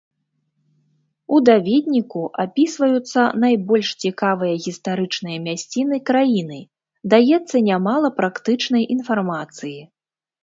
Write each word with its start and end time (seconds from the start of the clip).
У 1.35 1.39
даведніку 1.49 2.21
апісваюцца 2.43 3.25
найбольш 3.43 3.89
цікавыя 4.07 4.55
гістарычныя 4.65 5.37
мясціны 5.47 5.99
краіны, 6.11 6.59
даецца 7.15 7.57
нямала 7.69 8.09
практычнай 8.21 8.83
інфармацыі. 8.97 9.79